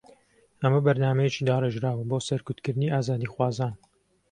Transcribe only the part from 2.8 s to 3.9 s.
ئازادیخوازان